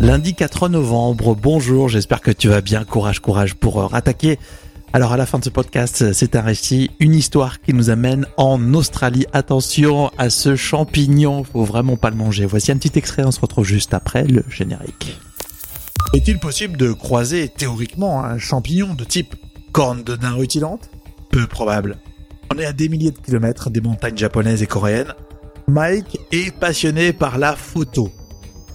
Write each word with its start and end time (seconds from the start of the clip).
Lundi 0.00 0.34
4 0.34 0.68
novembre, 0.68 1.34
bonjour, 1.34 1.88
j'espère 1.88 2.20
que 2.20 2.30
tu 2.30 2.46
vas 2.46 2.60
bien, 2.60 2.84
courage, 2.84 3.18
courage 3.18 3.56
pour 3.56 3.80
euh, 3.80 3.86
rattaquer. 3.86 4.38
Alors 4.92 5.12
à 5.12 5.16
la 5.16 5.26
fin 5.26 5.40
de 5.40 5.44
ce 5.44 5.50
podcast, 5.50 6.12
c'est 6.12 6.36
un 6.36 6.40
récit, 6.40 6.92
une 7.00 7.16
histoire 7.16 7.60
qui 7.60 7.74
nous 7.74 7.90
amène 7.90 8.24
en 8.36 8.74
Australie. 8.74 9.26
Attention 9.32 10.12
à 10.16 10.30
ce 10.30 10.54
champignon, 10.54 11.42
faut 11.42 11.64
vraiment 11.64 11.96
pas 11.96 12.10
le 12.10 12.16
manger. 12.16 12.46
Voici 12.46 12.70
un 12.70 12.76
petit 12.76 12.96
extrait, 12.96 13.24
on 13.26 13.32
se 13.32 13.40
retrouve 13.40 13.66
juste 13.66 13.92
après 13.92 14.22
le 14.24 14.44
générique. 14.48 15.18
Est-il 16.14 16.38
possible 16.38 16.76
de 16.76 16.92
croiser 16.92 17.48
théoriquement 17.48 18.24
un 18.24 18.38
champignon 18.38 18.94
de 18.94 19.02
type 19.02 19.34
corne 19.72 20.04
de 20.04 20.14
nain 20.14 20.34
rutilante? 20.34 20.90
Peu 21.32 21.48
probable. 21.48 21.98
On 22.54 22.58
est 22.58 22.66
à 22.66 22.72
des 22.72 22.88
milliers 22.88 23.10
de 23.10 23.18
kilomètres 23.18 23.68
des 23.68 23.80
montagnes 23.80 24.16
japonaises 24.16 24.62
et 24.62 24.68
coréennes. 24.68 25.12
Mike 25.66 26.20
est 26.30 26.54
passionné 26.56 27.12
par 27.12 27.36
la 27.36 27.56
photo. 27.56 28.12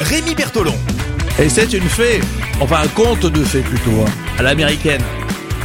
Rémi 0.00 0.34
Bertolon. 0.34 0.74
Et 1.38 1.48
c'est 1.48 1.72
une 1.72 1.88
fée, 1.88 2.20
enfin 2.60 2.80
un 2.82 2.88
conte 2.88 3.26
de 3.26 3.44
fées 3.44 3.60
plutôt, 3.62 4.02
hein, 4.02 4.10
à 4.38 4.42
l'américaine. 4.42 5.02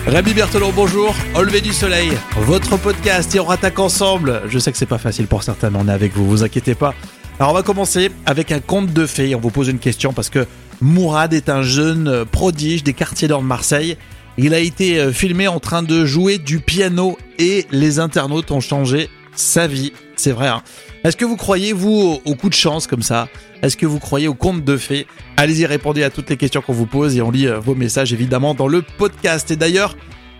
Rémi 0.06 0.34
Berthelot, 0.34 0.72
bonjour, 0.72 1.16
au 1.36 1.42
lever 1.42 1.62
du 1.62 1.73
soleil, 1.73 2.12
votre 2.38 2.78
podcast 2.78 3.34
et 3.36 3.40
on 3.40 3.50
attaque 3.50 3.80
ensemble. 3.80 4.44
Je 4.48 4.59
sais 4.59 4.72
que 4.72 4.78
c'est 4.78 4.86
pas 4.86 5.00
facile 5.00 5.26
pour 5.26 5.42
certains, 5.42 5.72
mais 5.72 5.80
on 5.81 5.88
est 5.88 5.92
avec 5.92 6.14
vous, 6.14 6.28
vous 6.28 6.44
inquiétez 6.44 6.76
pas. 6.76 6.94
Alors 7.40 7.52
on 7.52 7.56
va 7.56 7.64
commencer 7.64 8.12
avec 8.26 8.52
un 8.52 8.59
conte 8.59 8.94
de 8.94 9.06
fées. 9.08 9.34
On 9.34 9.40
vous 9.40 9.50
pose 9.50 9.68
une 9.68 9.80
question 9.80 10.14
parce 10.14 10.30
que 10.30 10.46
Mourad 10.80 11.34
est 11.34 11.50
un 11.50 11.64
jeune 11.64 12.25
prodige 12.25 12.84
des 12.84 12.94
quartiers 12.94 13.28
d'or 13.28 13.42
de 13.42 13.48
Marseille. 13.48 13.98
Il 14.38 14.53
a 14.53 14.59
été 14.59 15.00
euh, 15.00 15.12
filmé 15.12 15.48
en 15.48 15.59
train 15.59 15.81
de 15.81 16.06
jouer 16.06 16.38
du 16.38 16.59
piano 16.59 17.18
et 17.40 17.66
les 17.72 18.00
internautes 18.00 18.52
ont 18.52 18.62
changé 18.62 19.09
sa 19.36 19.68
vie. 19.68 19.92
C'est 20.16 20.31
vrai. 20.31 20.48
Hein 20.48 20.62
Est-ce 21.03 21.16
que 21.16 21.23
vous 21.23 21.38
croyez, 21.38 21.72
vous, 21.72 22.19
au 22.25 22.36
coup 22.36 22.50
de 22.50 22.53
chance 22.53 22.86
comme 22.86 23.03
ça? 23.03 23.30
Est-ce 23.61 23.78
que 23.78 23.86
vous 23.86 24.00
croyez 24.00 24.28
au 24.28 24.33
conte 24.33 24.66
de 24.66 24.75
fées? 24.75 25.08
Allez-y, 25.38 25.66
répondez 25.66 26.03
à 26.03 26.09
toutes 26.09 26.30
les 26.30 26.36
questions 26.36 26.61
qu'on 26.61 26.73
vous 26.73 26.88
pose 26.88 27.16
et 27.16 27.22
on 27.22 27.31
lit 27.31 27.47
euh, 27.47 27.59
vos 27.59 27.73
messages 27.73 28.11
évidemment 28.11 28.53
dans 28.53 28.67
le 28.67 28.81
podcast. 28.81 29.50
Et 29.50 29.56
d'ailleurs, 29.56 29.95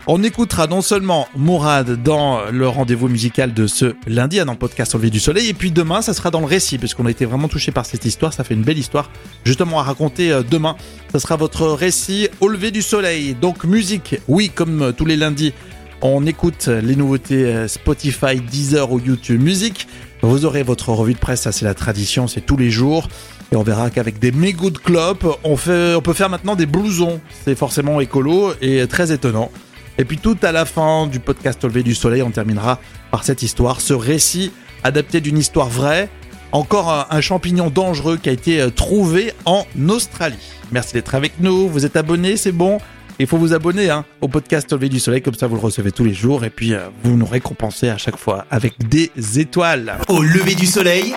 on 0.06 0.22
écoutera 0.22 0.68
non 0.68 0.82
seulement 0.82 1.30
Mourad 1.36 2.04
dans 2.04 2.52
le 2.52 2.68
rendez-vous 2.68 3.08
musical 3.08 3.54
de 3.54 3.68
ce 3.68 3.96
lundi, 4.06 4.40
dans 4.40 4.52
le 4.52 4.58
podcast 4.58 4.96
lever 4.96 5.10
du 5.10 5.20
soleil, 5.20 5.50
et 5.50 5.54
puis 5.54 5.72
demain, 5.72 6.02
ça 6.02 6.14
sera 6.14 6.32
dans 6.32 6.40
le 6.40 6.46
récit, 6.46 6.78
puisqu'on 6.78 7.06
a 7.06 7.12
été 7.12 7.26
vraiment 7.26 7.48
touché 7.48 7.72
par 7.72 7.86
cette 7.86 8.04
histoire. 8.06 8.34
Ça 8.34 8.44
fait 8.44 8.54
une 8.54 8.64
belle 8.64 8.78
histoire, 8.78 9.12
justement, 9.46 9.80
à 9.80 9.84
raconter 9.84 10.32
euh, 10.32 10.42
demain. 10.42 10.76
Ça 11.12 11.20
sera 11.20 11.38
votre 11.38 11.68
récit 11.68 12.28
Au 12.42 12.48
lever 12.50 12.72
du 12.72 12.82
soleil. 12.82 13.34
Donc, 13.34 13.64
musique, 13.64 14.18
oui, 14.28 14.50
comme 14.54 14.82
euh, 14.82 14.92
tous 14.92 15.06
les 15.06 15.16
lundis, 15.16 15.54
on 16.02 16.26
écoute 16.26 16.68
les 16.68 16.96
nouveautés 16.96 17.46
euh, 17.46 17.68
Spotify, 17.68 18.40
Deezer 18.40 18.92
ou 18.92 19.00
YouTube 19.00 19.42
Music. 19.42 19.86
Vous 20.22 20.46
aurez 20.46 20.64
votre 20.64 20.90
revue 20.90 21.14
de 21.14 21.20
presse, 21.20 21.42
ça 21.42 21.52
c'est 21.52 21.66
la 21.66 21.74
tradition, 21.74 22.28
c'est 22.28 22.42
tous 22.42 22.58
les 22.58 22.70
jours. 22.70 23.08
Et 23.52 23.56
on 23.56 23.64
verra 23.64 23.90
qu'avec 23.90 24.20
des 24.20 24.32
mégots 24.32 24.70
de 24.70 24.78
clopes, 24.78 25.26
on, 25.44 25.56
peut 25.56 26.14
faire 26.14 26.30
maintenant 26.30 26.56
des 26.56 26.66
blousons. 26.66 27.22
C'est 27.46 27.56
forcément 27.56 28.02
écolo 28.02 28.54
et 28.62 28.86
très 28.88 29.12
étonnant. 29.12 29.50
Et 29.98 30.06
puis 30.06 30.18
tout 30.18 30.38
à 30.44 30.52
la 30.52 30.66
fin 30.66 31.08
du 31.08 31.20
podcast 31.20 31.64
Au 31.64 31.68
lever 31.68 31.84
du 31.84 31.96
soleil, 31.96 32.22
on 32.22 32.32
terminera 32.32 32.80
par 33.12 33.24
cette 33.24 33.42
histoire, 33.42 33.82
ce 33.82 33.94
récit 33.94 34.52
adapté 34.84 35.22
d'une 35.22 35.38
histoire 35.38 35.70
vraie. 35.70 36.10
Encore 36.52 36.92
un, 36.92 37.06
un 37.10 37.22
champignon 37.22 37.70
dangereux 37.70 38.18
qui 38.18 38.30
a 38.30 38.32
été 38.32 38.60
euh, 38.60 38.70
trouvé 38.70 39.34
en 39.46 39.66
Australie. 39.88 40.38
Merci 40.72 40.94
d'être 40.94 41.16
avec 41.16 41.34
nous, 41.40 41.68
vous 41.68 41.86
êtes 41.86 41.96
abonnés, 41.96 42.38
c'est 42.38 42.52
bon 42.52 42.80
il 43.20 43.28
faut 43.28 43.38
vous 43.38 43.54
abonner 43.54 43.90
hein, 43.90 44.06
au 44.22 44.28
podcast 44.28 44.72
Au 44.72 44.78
lever 44.78 44.90
du 44.90 45.00
soleil, 45.00 45.22
comme 45.22 45.34
ça 45.34 45.48
vous 45.48 45.56
le 45.56 45.62
recevez 45.62 45.92
tous 45.92 46.06
les 46.06 46.14
jours 46.14 46.46
et 46.46 46.50
puis 46.50 46.74
euh, 46.74 46.88
vous 47.04 47.18
nous 47.18 47.26
récompensez 47.26 47.90
à 47.90 47.98
chaque 47.98 48.18
fois 48.18 48.46
avec 48.50 48.88
des 48.88 49.12
étoiles. 49.40 49.98
Au 50.08 50.22
lever 50.22 50.56
du 50.56 50.66
soleil, 50.66 51.14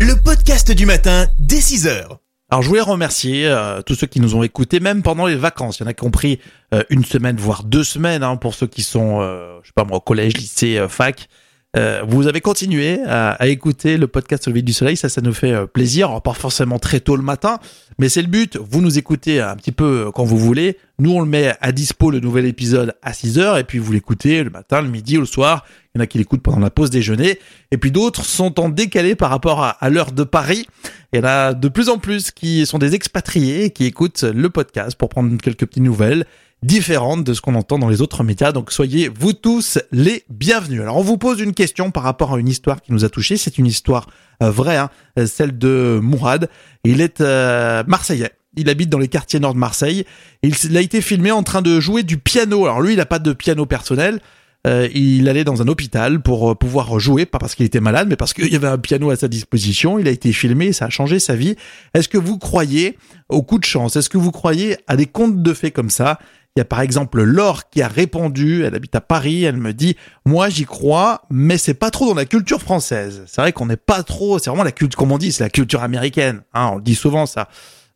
le 0.00 0.14
podcast 0.22 0.70
du 0.70 0.84
matin 0.84 1.26
dès 1.38 1.58
6h. 1.60 2.18
Alors 2.48 2.62
je 2.62 2.68
voulais 2.68 2.80
remercier 2.80 3.46
euh, 3.48 3.82
tous 3.82 3.94
ceux 3.94 4.06
qui 4.06 4.20
nous 4.20 4.36
ont 4.36 4.42
écoutés, 4.42 4.78
même 4.78 5.02
pendant 5.02 5.26
les 5.26 5.34
vacances. 5.34 5.78
Il 5.78 5.82
y 5.82 5.86
en 5.86 5.88
a 5.88 5.94
qui 5.94 6.04
ont 6.04 6.12
pris 6.12 6.38
euh, 6.74 6.84
une 6.90 7.04
semaine, 7.04 7.36
voire 7.36 7.64
deux 7.64 7.82
semaines, 7.82 8.22
hein, 8.22 8.36
pour 8.36 8.54
ceux 8.54 8.66
qui 8.66 8.82
sont, 8.82 9.20
euh, 9.20 9.58
je 9.62 9.68
sais 9.68 9.72
pas 9.74 9.84
moi, 9.84 9.96
au 9.96 10.00
collège, 10.00 10.36
lycée, 10.36 10.78
euh, 10.78 10.88
fac. 10.88 11.28
Euh, 11.76 12.02
vous 12.06 12.26
avez 12.26 12.40
continué 12.40 13.00
à, 13.06 13.46
écouter 13.48 13.98
le 13.98 14.06
podcast 14.06 14.46
Au 14.46 14.50
lever 14.50 14.62
du 14.62 14.72
soleil, 14.72 14.96
ça, 14.96 15.08
ça 15.08 15.20
nous 15.20 15.34
fait 15.34 15.52
euh, 15.52 15.66
plaisir. 15.66 16.22
Pas 16.22 16.32
forcément 16.32 16.78
très 16.78 17.00
tôt 17.00 17.16
le 17.16 17.22
matin, 17.22 17.58
mais 17.98 18.08
c'est 18.08 18.22
le 18.22 18.28
but. 18.28 18.56
Vous 18.56 18.80
nous 18.80 18.96
écoutez 18.98 19.40
un 19.40 19.56
petit 19.56 19.72
peu 19.72 20.06
euh, 20.06 20.10
quand 20.10 20.24
vous 20.24 20.38
voulez. 20.38 20.78
Nous, 20.98 21.12
on 21.12 21.20
le 21.20 21.26
met 21.26 21.54
à 21.60 21.72
dispo 21.72 22.10
le 22.10 22.20
nouvel 22.20 22.46
épisode 22.46 22.94
à 23.02 23.12
6 23.12 23.38
heures, 23.38 23.58
et 23.58 23.64
puis 23.64 23.78
vous 23.78 23.92
l'écoutez 23.92 24.42
le 24.42 24.48
matin, 24.48 24.80
le 24.80 24.88
midi 24.88 25.18
ou 25.18 25.20
le 25.20 25.26
soir. 25.26 25.66
Il 25.94 25.98
y 25.98 26.00
en 26.00 26.04
a 26.04 26.06
qui 26.06 26.16
l'écoutent 26.16 26.42
pendant 26.42 26.60
la 26.60 26.70
pause 26.70 26.88
déjeuner, 26.88 27.38
et 27.70 27.76
puis 27.76 27.90
d'autres 27.90 28.24
sont 28.24 28.58
en 28.58 28.70
décalé 28.70 29.14
par 29.14 29.28
rapport 29.28 29.62
à, 29.62 29.70
à 29.70 29.90
l'heure 29.90 30.12
de 30.12 30.24
Paris. 30.24 30.66
Il 31.12 31.18
y 31.18 31.22
en 31.22 31.26
a 31.26 31.52
de 31.52 31.68
plus 31.68 31.90
en 31.90 31.98
plus 31.98 32.30
qui 32.30 32.64
sont 32.64 32.78
des 32.78 32.94
expatriés 32.94 33.70
qui 33.70 33.84
écoutent 33.84 34.22
le 34.22 34.48
podcast 34.48 34.96
pour 34.96 35.10
prendre 35.10 35.36
quelques 35.36 35.66
petites 35.66 35.82
nouvelles 35.82 36.24
différentes 36.66 37.24
de 37.24 37.32
ce 37.32 37.40
qu'on 37.40 37.54
entend 37.54 37.78
dans 37.78 37.88
les 37.88 38.02
autres 38.02 38.24
médias. 38.24 38.52
Donc 38.52 38.72
soyez 38.72 39.08
vous 39.08 39.32
tous 39.32 39.78
les 39.92 40.24
bienvenus. 40.28 40.82
Alors 40.82 40.96
on 40.96 41.02
vous 41.02 41.16
pose 41.16 41.40
une 41.40 41.54
question 41.54 41.90
par 41.90 42.02
rapport 42.02 42.34
à 42.34 42.38
une 42.38 42.48
histoire 42.48 42.82
qui 42.82 42.92
nous 42.92 43.04
a 43.04 43.08
touchés. 43.08 43.36
C'est 43.36 43.58
une 43.58 43.66
histoire 43.66 44.08
euh, 44.42 44.50
vraie, 44.50 44.76
hein, 44.76 44.90
celle 45.26 45.56
de 45.56 45.98
Mourad. 46.02 46.48
Il 46.84 47.00
est 47.00 47.20
euh, 47.20 47.84
marseillais. 47.86 48.32
Il 48.56 48.70
habite 48.70 48.88
dans 48.88 48.98
les 48.98 49.08
quartiers 49.08 49.38
nord 49.38 49.54
de 49.54 49.58
Marseille. 49.58 50.04
Il 50.42 50.76
a 50.76 50.80
été 50.80 51.00
filmé 51.00 51.30
en 51.30 51.42
train 51.42 51.62
de 51.62 51.78
jouer 51.78 52.02
du 52.02 52.18
piano. 52.18 52.64
Alors 52.64 52.80
lui, 52.80 52.94
il 52.94 52.96
n'a 52.96 53.06
pas 53.06 53.18
de 53.18 53.32
piano 53.32 53.66
personnel. 53.66 54.20
Euh, 54.66 54.88
il 54.94 55.28
allait 55.28 55.44
dans 55.44 55.62
un 55.62 55.68
hôpital 55.68 56.20
pour 56.20 56.50
euh, 56.50 56.54
pouvoir 56.56 56.98
jouer, 56.98 57.24
pas 57.24 57.38
parce 57.38 57.54
qu'il 57.54 57.64
était 57.64 57.80
malade, 57.80 58.08
mais 58.08 58.16
parce 58.16 58.32
qu'il 58.32 58.52
y 58.52 58.56
avait 58.56 58.66
un 58.66 58.78
piano 58.78 59.10
à 59.10 59.16
sa 59.16 59.28
disposition. 59.28 59.98
Il 59.98 60.08
a 60.08 60.10
été 60.10 60.32
filmé, 60.32 60.72
ça 60.72 60.86
a 60.86 60.90
changé 60.90 61.20
sa 61.20 61.36
vie. 61.36 61.54
Est-ce 61.94 62.08
que 62.08 62.18
vous 62.18 62.36
croyez 62.36 62.98
au 63.28 63.42
coup 63.42 63.58
de 63.58 63.64
chance? 63.64 63.94
Est-ce 63.94 64.10
que 64.10 64.18
vous 64.18 64.32
croyez 64.32 64.76
à 64.88 64.96
des 64.96 65.06
contes 65.06 65.40
de 65.40 65.54
fées 65.54 65.70
comme 65.70 65.90
ça? 65.90 66.18
Il 66.56 66.60
y 66.60 66.62
a 66.62 66.64
par 66.64 66.80
exemple 66.80 67.22
Laure 67.22 67.68
qui 67.68 67.82
a 67.82 67.88
répondu, 67.88 68.64
elle 68.64 68.74
habite 68.74 68.94
à 68.94 69.02
Paris, 69.02 69.44
elle 69.44 69.58
me 69.58 69.74
dit 69.74 69.94
"Moi, 70.24 70.48
j'y 70.48 70.64
crois, 70.64 71.22
mais 71.28 71.58
c'est 71.58 71.74
pas 71.74 71.90
trop 71.90 72.06
dans 72.06 72.14
la 72.14 72.24
culture 72.24 72.62
française. 72.62 73.24
C'est 73.26 73.42
vrai 73.42 73.52
qu'on 73.52 73.66
n'est 73.66 73.76
pas 73.76 74.02
trop, 74.02 74.38
c'est 74.38 74.48
vraiment 74.48 74.64
la 74.64 74.72
culture 74.72 74.98
comme 74.98 75.12
on 75.12 75.18
dit, 75.18 75.32
c'est 75.32 75.44
la 75.44 75.50
culture 75.50 75.82
américaine, 75.82 76.40
hein, 76.54 76.70
on 76.72 76.76
le 76.76 76.82
dit 76.82 76.94
souvent 76.94 77.26
ça. 77.26 77.48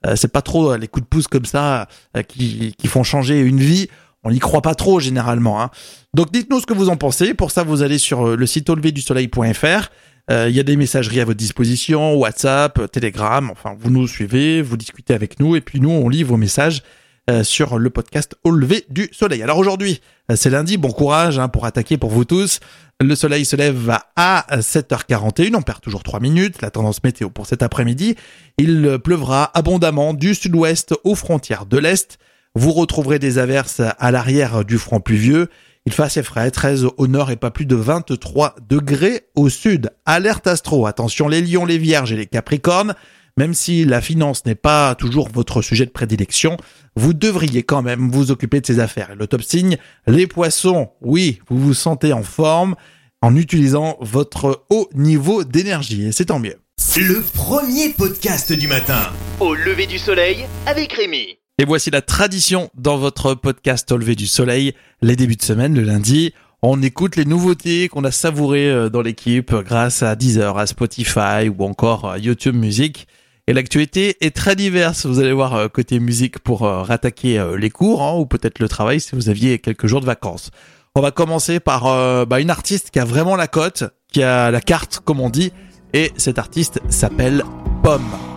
Euh, 0.07 0.15
c'est 0.17 0.33
pas 0.33 0.43
trop 0.43 0.73
euh, 0.73 0.79
les 0.79 0.89
coups 0.89 1.05
de 1.05 1.09
pouce 1.09 1.27
comme 1.27 1.45
ça 1.45 1.89
euh, 2.17 2.23
qui, 2.23 2.75
qui 2.79 2.87
font 2.87 3.03
changer 3.03 3.41
une 3.41 3.61
vie. 3.61 3.89
On 4.25 4.31
n'y 4.31 4.39
croit 4.39 4.63
pas 4.63 4.75
trop 4.75 5.01
généralement. 5.01 5.63
Hein. 5.63 5.71
Donc 6.15 6.31
dites-nous 6.31 6.61
ce 6.61 6.67
que 6.67 6.75
vous 6.75 6.91
en 6.91 6.97
pensez. 6.97 7.33
Pour 7.33 7.51
ça, 7.51 7.63
vous 7.63 7.83
allez 7.83 7.99
sur 7.99 8.37
le 8.37 8.47
site 8.47 8.69
auleverdusoleil.fr. 8.69 9.91
Il 10.31 10.55
y 10.55 10.61
a 10.61 10.63
des 10.63 10.77
messageries 10.77 11.21
à 11.21 11.25
votre 11.25 11.39
disposition, 11.39 12.15
WhatsApp, 12.15 12.93
Telegram. 12.93 13.51
Enfin, 13.51 13.75
vous 13.77 13.91
nous 13.91 14.07
suivez, 14.07 14.63
vous 14.63 14.77
discutez 14.77 15.13
avec 15.13 15.41
nous, 15.41 15.57
et 15.57 15.61
puis 15.61 15.81
nous, 15.81 15.91
on 15.91 16.09
lit 16.09 16.23
vos 16.23 16.37
messages 16.37 16.85
euh, 17.31 17.45
sur 17.45 17.79
le 17.79 17.91
podcast 17.91 18.35
Au 18.43 18.51
lever 18.51 18.85
du 18.91 19.09
soleil. 19.13 19.43
Alors 19.43 19.59
aujourd'hui, 19.59 20.01
euh, 20.31 20.37
c'est 20.37 20.51
lundi. 20.51 20.77
Bon 20.79 20.91
courage 20.91 21.39
hein, 21.39 21.49
pour 21.49 21.65
attaquer 21.65 21.97
pour 21.97 22.11
vous 22.11 22.25
tous. 22.25 22.59
Le 23.01 23.15
soleil 23.15 23.45
se 23.45 23.55
lève 23.55 23.97
à 24.17 24.47
7h41. 24.51 25.55
On 25.55 25.63
perd 25.63 25.81
toujours 25.81 26.03
3 26.03 26.19
minutes. 26.19 26.61
La 26.61 26.71
tendance 26.71 27.03
météo 27.05 27.31
pour 27.31 27.47
cet 27.47 27.63
après-midi. 27.63 28.17
Il 28.59 28.99
pleuvra 29.03 29.51
abondamment 29.55 30.13
du 30.13 30.35
sud-ouest 30.35 30.95
aux 31.05 31.15
frontières 31.15 31.67
de 31.67 31.79
l'est. 31.79 32.19
Vous 32.57 32.73
retrouverez 32.73 33.21
des 33.21 33.39
averses 33.39 33.81
à 33.81 34.11
l'arrière 34.11 34.65
du 34.65 34.77
front 34.77 35.01
pluvieux. 35.01 35.49
Il 35.87 35.93
fait 35.93 36.03
assez 36.03 36.23
frais, 36.23 36.51
13 36.51 36.89
au 36.97 37.07
nord 37.07 37.31
et 37.31 37.37
pas 37.37 37.51
plus 37.51 37.65
de 37.65 37.77
23 37.77 38.57
degrés 38.69 39.27
au 39.37 39.49
sud. 39.49 39.91
Alerte 40.05 40.47
astro, 40.47 40.87
attention 40.87 41.29
les 41.29 41.41
lions, 41.41 41.65
les 41.65 41.79
vierges 41.79 42.13
et 42.13 42.17
les 42.17 42.27
capricornes. 42.27 42.95
Même 43.41 43.55
si 43.55 43.87
la 43.87 44.03
finance 44.03 44.45
n'est 44.45 44.55
pas 44.55 44.95
toujours 44.95 45.31
votre 45.33 45.63
sujet 45.63 45.87
de 45.87 45.91
prédilection, 45.91 46.59
vous 46.95 47.15
devriez 47.15 47.63
quand 47.63 47.81
même 47.81 48.11
vous 48.11 48.31
occuper 48.31 48.61
de 48.61 48.67
ces 48.67 48.81
affaires. 48.81 49.13
Et 49.13 49.15
le 49.15 49.27
top 49.27 49.41
signe, 49.43 49.79
les 50.07 50.27
poissons, 50.27 50.91
oui, 51.01 51.41
vous 51.49 51.59
vous 51.59 51.73
sentez 51.73 52.13
en 52.13 52.23
forme 52.23 52.75
en 53.23 53.35
utilisant 53.35 53.97
votre 54.03 54.67
haut 54.69 54.91
niveau 54.95 55.43
d'énergie 55.43 56.05
et 56.05 56.13
c'est 56.13 56.27
tant 56.27 56.39
mieux. 56.39 56.57
Le 56.99 57.23
premier 57.33 57.89
podcast 57.95 58.53
du 58.53 58.69
matin. 58.69 59.11
Au 59.41 59.55
lever 59.55 59.87
du 59.87 59.97
soleil 59.97 60.45
avec 60.67 60.93
Rémi. 60.93 61.39
Et 61.57 61.65
voici 61.65 61.91
la 61.91 62.03
tradition 62.03 62.69
dans 62.75 62.99
votre 62.99 63.33
podcast 63.33 63.91
Au 63.91 63.97
lever 63.97 64.17
du 64.17 64.27
soleil, 64.27 64.75
les 65.01 65.17
débuts 65.17 65.37
de 65.37 65.43
semaine, 65.43 65.75
le 65.75 65.83
lundi. 65.83 66.35
On 66.61 66.83
écoute 66.83 67.17
les 67.17 67.25
nouveautés 67.25 67.89
qu'on 67.89 68.05
a 68.05 68.11
savourées 68.11 68.71
euh, 68.71 68.91
dans 68.91 69.01
l'équipe 69.01 69.55
grâce 69.55 70.03
à 70.03 70.15
Deezer, 70.15 70.59
à 70.59 70.67
Spotify 70.67 71.49
ou 71.49 71.65
encore 71.65 72.05
à 72.05 72.19
YouTube 72.19 72.55
Music. 72.55 73.07
Et 73.51 73.53
l'actualité 73.53 74.17
est 74.21 74.31
très 74.31 74.55
diverse. 74.55 75.07
Vous 75.07 75.19
allez 75.19 75.33
voir 75.33 75.57
euh, 75.57 75.67
côté 75.67 75.99
musique 75.99 76.39
pour 76.39 76.63
euh, 76.63 76.83
rattaquer 76.83 77.37
euh, 77.37 77.57
les 77.57 77.69
cours 77.69 78.01
hein, 78.01 78.15
ou 78.17 78.25
peut-être 78.25 78.61
le 78.61 78.69
travail 78.69 79.01
si 79.01 79.17
vous 79.17 79.29
aviez 79.29 79.59
quelques 79.59 79.89
jours 79.89 80.01
de 80.01 80.07
vacances. 80.07 80.53
On 80.95 81.01
va 81.01 81.11
commencer 81.11 81.59
par 81.59 81.83
bah, 82.27 82.41
une 82.41 82.51
artiste 82.51 82.91
qui 82.93 83.01
a 83.01 83.05
vraiment 83.05 83.35
la 83.35 83.49
cote, 83.49 83.85
qui 84.13 84.23
a 84.23 84.53
la 84.53 84.61
carte 84.61 85.01
comme 85.05 85.19
on 85.19 85.31
dit, 85.31 85.53
et 85.95 86.13
cet 86.17 86.39
artiste 86.39 86.81
s'appelle 86.89 87.43
Pomme. 87.83 88.30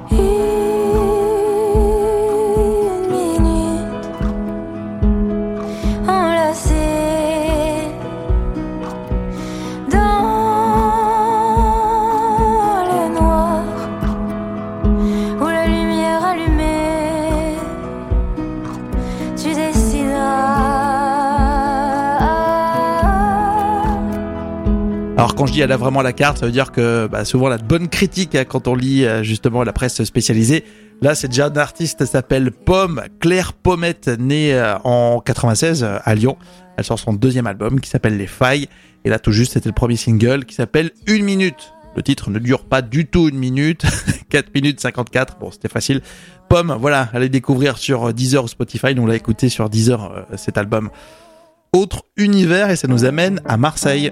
Alors 25.23 25.35
quand 25.35 25.45
je 25.45 25.53
dis 25.53 25.61
elle 25.61 25.71
a 25.71 25.77
vraiment 25.77 26.01
la 26.01 26.11
carte, 26.11 26.39
ça 26.39 26.45
veut 26.45 26.51
dire 26.51 26.73
que 26.73 27.07
bah, 27.07 27.23
souvent 27.23 27.47
la 27.47 27.57
bonne 27.57 27.87
critique 27.87 28.35
hein, 28.35 28.43
quand 28.43 28.67
on 28.67 28.75
lit 28.75 29.05
euh, 29.05 29.23
justement 29.23 29.63
la 29.63 29.71
presse 29.71 30.03
spécialisée. 30.03 30.65
Là, 31.01 31.15
c'est 31.15 31.29
déjà 31.29 31.45
un 31.45 31.55
artiste, 31.55 32.03
s'appelle 32.03 32.51
Pomme, 32.51 33.01
Claire 33.21 33.53
Pommette, 33.53 34.09
née 34.09 34.53
euh, 34.53 34.77
en 34.79 35.21
96 35.21 35.81
euh, 35.81 35.97
à 36.03 36.13
Lyon. 36.13 36.35
Elle 36.75 36.83
sort 36.83 36.99
son 36.99 37.13
deuxième 37.13 37.47
album 37.47 37.79
qui 37.79 37.89
s'appelle 37.89 38.17
Les 38.17 38.27
Failles. 38.27 38.67
Et 39.05 39.09
là, 39.09 39.17
tout 39.17 39.31
juste, 39.31 39.53
c'était 39.53 39.69
le 39.69 39.73
premier 39.73 39.95
single 39.95 40.43
qui 40.43 40.55
s'appelle 40.55 40.91
Une 41.07 41.23
minute. 41.23 41.71
Le 41.95 42.03
titre 42.03 42.29
ne 42.29 42.37
dure 42.39 42.65
pas 42.65 42.81
du 42.81 43.05
tout 43.05 43.29
une 43.29 43.37
minute, 43.37 43.85
4 44.29 44.53
minutes 44.53 44.81
54. 44.81 45.37
Bon, 45.39 45.51
c'était 45.51 45.69
facile. 45.69 46.01
Pomme, 46.49 46.75
voilà, 46.77 47.07
allez 47.13 47.29
découvrir 47.29 47.77
sur 47.77 48.13
Deezer 48.13 48.43
ou 48.43 48.49
Spotify. 48.49 48.93
Nous, 48.93 49.03
on 49.03 49.07
l'a 49.07 49.15
écouté 49.15 49.47
sur 49.47 49.69
Deezer, 49.69 50.25
cet 50.35 50.57
album. 50.57 50.89
Autre 51.71 52.03
univers 52.17 52.69
et 52.71 52.75
ça 52.75 52.89
nous 52.89 53.05
amène 53.05 53.39
à 53.45 53.55
Marseille. 53.55 54.11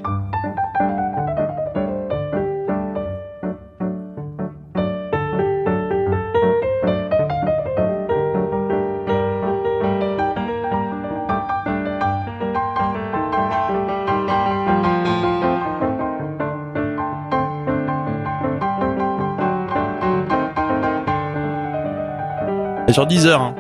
Sur 22.90 23.08
Deezer. 23.08 23.42
Hein. 23.42 23.56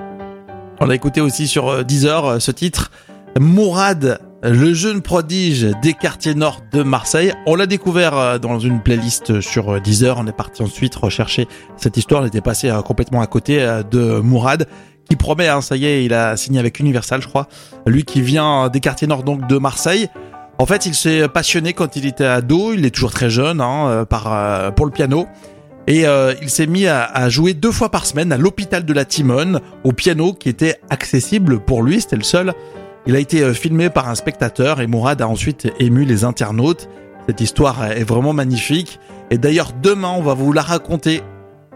On 0.82 0.86
l'a 0.86 0.96
écouté 0.96 1.22
aussi 1.22 1.48
sur 1.48 1.70
euh, 1.70 1.84
Deezer 1.84 2.26
euh, 2.26 2.40
ce 2.40 2.52
titre. 2.52 2.92
Mourad, 3.40 4.20
le 4.44 4.74
jeune 4.74 5.02
prodige 5.02 5.70
des 5.82 5.94
quartiers 5.94 6.36
nord 6.36 6.62
de 6.74 6.84
Marseille. 6.84 7.32
On 7.46 7.56
l'a 7.56 7.66
découvert 7.66 8.18
euh, 8.18 8.38
dans 8.40 8.60
une 8.60 8.82
playlist 8.82 9.40
sur 9.40 9.80
Deezer. 9.80 10.18
On 10.18 10.28
est 10.28 10.36
parti 10.36 10.62
ensuite 10.64 10.96
rechercher 10.96 11.48
cette 11.78 11.96
histoire. 11.96 12.24
On 12.24 12.26
était 12.26 12.42
passé 12.42 12.72
complètement 12.86 13.22
à 13.22 13.28
côté 13.28 13.66
de 13.90 14.20
Mourad 14.20 14.68
qui 15.10 15.16
promet, 15.16 15.48
hein, 15.48 15.62
ça 15.62 15.76
y 15.76 15.86
est, 15.86 16.06
il 16.06 16.14
a 16.14 16.38
signé 16.38 16.60
avec 16.60 16.80
Universal, 16.80 17.22
je 17.22 17.28
crois. 17.28 17.48
Lui 17.86 18.04
qui 18.04 18.22
vient 18.22 18.70
des 18.70 18.80
quartiers 18.80 19.08
nord 19.08 19.24
donc 19.24 19.48
de 19.48 19.58
Marseille. 19.58 20.08
En 20.58 20.66
fait, 20.66 20.86
il 20.86 20.94
s'est 20.94 21.28
passionné 21.28 21.74
quand 21.74 21.96
il 21.96 22.06
était 22.06 22.26
ado. 22.26 22.74
Il 22.74 22.86
est 22.86 22.92
toujours 22.92 23.12
très 23.12 23.30
jeune 23.30 23.62
hein, 23.62 24.06
par 24.10 24.74
pour 24.76 24.86
le 24.86 24.92
piano. 24.92 25.28
Et 25.88 26.06
euh, 26.06 26.34
il 26.42 26.50
s'est 26.50 26.68
mis 26.68 26.86
à, 26.88 27.30
jouer 27.30 27.54
deux 27.54 27.72
fois 27.72 27.90
par 27.90 28.06
semaine 28.06 28.32
à 28.32 28.38
l'hôpital 28.38 28.86
de 28.86 28.94
la 28.94 29.06
Timone, 29.06 29.62
au 29.84 29.92
piano 29.92 30.34
qui 30.34 30.50
était 30.50 30.78
accessible 30.90 31.60
pour 31.60 31.84
lui, 31.84 32.02
c'était 32.02 32.18
le 32.18 32.24
seul. 32.24 32.54
Il 33.08 33.16
a 33.16 33.20
été 33.20 33.42
euh, 33.42 33.54
filmé 33.54 33.90
par 33.90 34.10
un 34.10 34.16
spectateur 34.16 34.80
et 34.80 34.88
Mourad 34.88 35.22
a 35.22 35.28
ensuite 35.28 35.72
ému 35.80 36.06
les 36.06 36.24
internautes. 36.24 36.88
Cette 37.28 37.42
histoire 37.42 37.84
est 37.92 38.04
vraiment 38.04 38.34
magnifique. 38.34 39.00
Et 39.32 39.38
d'ailleurs, 39.38 39.72
demain, 39.82 40.14
on 40.16 40.22
va 40.22 40.36
vous 40.36 40.54
la 40.54 40.62
raconter. 40.62 41.22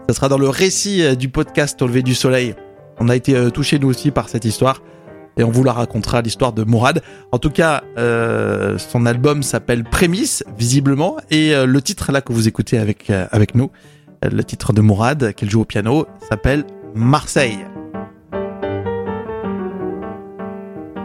Ça 0.08 0.14
sera 0.14 0.28
dans 0.28 0.38
le 0.38 0.48
récit 0.48 1.02
euh, 1.02 1.16
du 1.16 1.28
podcast 1.28 1.82
Au 1.82 1.88
lever 1.88 2.02
du 2.02 2.14
soleil. 2.14 2.54
On 2.98 3.08
a 3.08 3.16
été 3.16 3.50
touchés 3.50 3.78
nous 3.78 3.88
aussi 3.88 4.10
par 4.10 4.28
cette 4.28 4.44
histoire. 4.44 4.82
Et 5.36 5.44
on 5.44 5.50
vous 5.50 5.64
la 5.64 5.72
racontera 5.72 6.22
l'histoire 6.22 6.52
de 6.52 6.62
Mourad. 6.64 7.02
En 7.30 7.38
tout 7.38 7.50
cas, 7.50 7.82
euh, 7.98 8.78
son 8.78 9.04
album 9.04 9.42
s'appelle 9.42 9.84
Prémisse, 9.84 10.42
visiblement, 10.56 11.18
et 11.30 11.52
le 11.54 11.82
titre 11.82 12.10
là 12.10 12.22
que 12.22 12.32
vous 12.32 12.48
écoutez 12.48 12.78
avec 12.78 13.10
avec 13.10 13.54
nous, 13.54 13.70
le 14.32 14.44
titre 14.44 14.72
de 14.72 14.80
Mourad, 14.80 15.34
qu'elle 15.34 15.50
joue 15.50 15.62
au 15.62 15.64
piano, 15.64 16.06
s'appelle 16.28 16.64
Marseille. 16.94 17.58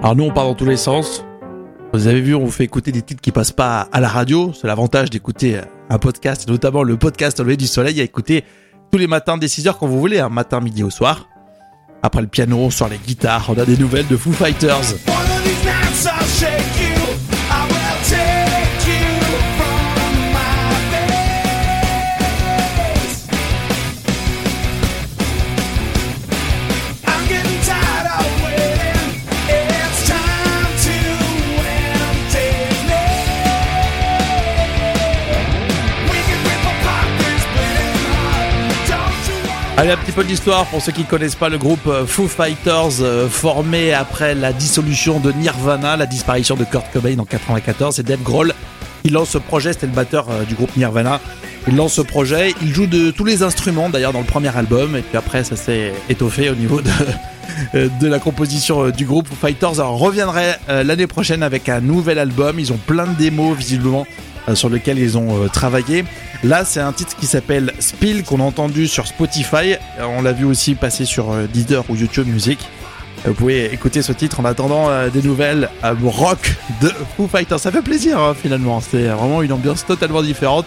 Alors 0.02 0.16
nous, 0.16 0.24
on 0.24 0.32
part 0.32 0.46
dans 0.46 0.56
tous 0.56 0.66
les 0.66 0.78
sens. 0.78 1.24
Vous 1.94 2.08
avez 2.08 2.22
vu, 2.22 2.34
on 2.34 2.46
vous 2.46 2.52
fait 2.52 2.64
écouter 2.64 2.92
des 2.92 3.02
titres 3.02 3.22
qui 3.22 3.32
passent 3.32 3.52
pas 3.52 3.88
à 3.92 4.00
la 4.00 4.08
radio. 4.08 4.52
C'est 4.54 4.68
l'avantage 4.68 5.10
d'écouter 5.10 5.60
un 5.90 5.98
podcast, 6.00 6.48
notamment 6.48 6.84
le 6.84 6.98
podcast 6.98 7.40
Au 7.40 7.44
lever 7.44 7.58
du 7.58 7.68
soleil, 7.68 8.00
à 8.00 8.04
écouter 8.04 8.44
tous 8.92 8.98
les 8.98 9.08
matins 9.08 9.38
dès 9.38 9.48
6 9.48 9.68
heures 9.68 9.78
quand 9.78 9.88
vous 9.88 10.00
voulez, 10.00 10.20
un 10.20 10.30
matin, 10.30 10.60
midi 10.60 10.84
au 10.84 10.90
soir. 10.90 11.28
Après 12.02 12.22
le 12.22 12.28
piano, 12.28 12.58
on 12.58 12.70
sort 12.70 12.90
les 12.90 12.98
guitares, 12.98 13.46
on 13.50 13.58
a 13.60 13.66
des 13.66 13.78
nouvelles 13.78 14.08
de 14.08 14.18
Foo 14.18 14.32
Fighters. 14.32 14.96
Allez, 39.78 39.92
un 39.92 39.98
petit 39.98 40.12
peu 40.12 40.24
d'histoire 40.24 40.66
pour 40.66 40.82
ceux 40.82 40.92
qui 40.92 41.02
ne 41.02 41.08
connaissent 41.08 41.36
pas 41.36 41.50
le 41.50 41.58
groupe 41.58 41.88
euh, 41.88 42.06
Foo 42.06 42.28
Fighters, 42.28 43.02
euh, 43.02 43.28
formé 43.28 43.94
après 43.94 44.36
la 44.36 44.54
dissolution 44.54 45.20
de 45.20 45.32
Nirvana, 45.32 45.98
la 45.98 46.06
disparition 46.06 46.56
de 46.56 46.66
Kurt 46.66 46.92
Cobain 46.92 47.18
en 47.18 47.26
94. 47.26 47.96
C'est 47.96 48.04
Dave 48.04 48.22
Grohl 48.22 48.54
qui 49.02 49.10
lance 49.10 49.30
ce 49.30 49.38
projet, 49.40 49.74
c'était 49.74 49.88
le 49.88 49.94
batteur 49.94 50.28
euh, 50.30 50.44
du 50.44 50.54
groupe 50.54 50.76
Nirvana. 50.76 51.20
Il 51.68 51.76
lance 51.76 51.94
ce 51.94 52.02
projet, 52.02 52.54
il 52.62 52.74
joue 52.74 52.86
de 52.86 53.12
tous 53.12 53.24
les 53.24 53.44
instruments 53.44 53.90
d'ailleurs 53.90 54.14
dans 54.14 54.20
le 54.20 54.26
premier 54.26 54.56
album, 54.56 54.96
et 54.96 55.02
puis 55.02 55.18
après 55.18 55.44
ça 55.44 55.56
s'est 55.56 55.94
étoffé 56.10 56.50
au 56.50 56.56
niveau 56.56 56.82
de, 56.82 58.08
la 58.08 58.20
composition 58.20 58.90
du 58.90 59.06
groupe 59.06 59.28
Foo 59.28 59.36
Fighters. 59.48 59.80
Alors, 59.80 59.98
reviendrait 59.98 60.60
l'année 60.68 61.08
prochaine 61.08 61.44
avec 61.44 61.70
un 61.70 61.80
nouvel 61.80 62.20
album, 62.20 62.60
ils 62.60 62.74
ont 62.74 62.80
plein 62.88 63.06
de 63.06 63.14
démos 63.14 63.56
visiblement 63.58 64.06
sur 64.54 64.70
lequel 64.70 65.00
ils 65.00 65.18
ont 65.18 65.44
euh, 65.44 65.48
travaillé. 65.48 66.04
Là, 66.44 66.66
c'est 66.66 66.80
un 66.80 66.92
titre 66.92 67.16
qui 67.16 67.26
s'appelle 67.26 67.74
Spill 67.80 68.24
qu'on 68.24 68.40
a 68.40 68.44
entendu 68.44 68.88
sur 68.88 69.08
Spotify. 69.08 69.74
Euh, 70.00 70.06
on 70.08 70.22
l'a 70.22 70.32
vu 70.32 70.46
aussi 70.46 70.76
passer 70.76 71.06
sur 71.06 71.34
Deezer 71.54 71.84
ou 71.90 71.96
YouTube 71.96 72.28
Music. 72.28 72.60
Vous 73.26 73.36
pouvez 73.36 73.72
écouter 73.72 74.02
ce 74.02 74.14
titre 74.14 74.40
en 74.40 74.46
attendant 74.46 74.90
des 75.10 75.22
nouvelles 75.22 75.70
rock 76.04 76.56
de 76.82 76.92
Foo 77.16 77.28
Fighters. 77.28 77.60
Ça 77.60 77.72
fait 77.72 77.84
plaisir 77.84 78.18
hein, 78.18 78.34
finalement. 78.34 78.82
C'est 78.82 79.04
vraiment 79.04 79.44
une 79.44 79.54
ambiance 79.54 79.86
totalement 79.86 80.24
différente 80.24 80.66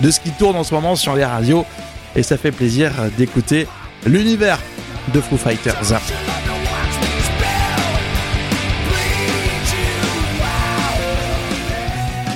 de 0.00 0.10
ce 0.12 0.20
qui 0.20 0.30
tourne 0.30 0.54
en 0.54 0.62
ce 0.62 0.72
moment 0.72 0.94
sur 0.94 1.16
les 1.16 1.24
radios. 1.24 1.66
Et 2.14 2.22
ça 2.22 2.36
fait 2.36 2.52
plaisir 2.52 2.92
d'écouter 3.18 3.66
l'univers 4.06 4.60
de 5.12 5.20
Foo 5.20 5.36
Fighters. 5.36 5.96